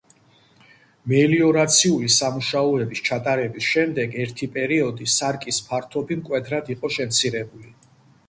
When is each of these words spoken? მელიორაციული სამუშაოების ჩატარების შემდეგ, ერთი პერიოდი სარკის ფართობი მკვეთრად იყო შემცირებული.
მელიორაციული 1.11 2.07
სამუშაოების 2.13 3.03
ჩატარების 3.09 3.67
შემდეგ, 3.73 4.17
ერთი 4.23 4.49
პერიოდი 4.55 5.09
სარკის 5.17 5.59
ფართობი 5.69 6.17
მკვეთრად 6.23 6.75
იყო 6.77 6.95
შემცირებული. 6.97 7.71